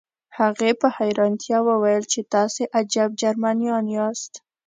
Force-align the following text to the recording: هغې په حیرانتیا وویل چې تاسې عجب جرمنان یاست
هغې 0.37 0.71
په 0.81 0.87
حیرانتیا 0.97 1.57
وویل 1.69 2.03
چې 2.13 2.19
تاسې 2.33 2.63
عجب 2.77 3.09
جرمنان 3.21 3.85
یاست 3.97 4.33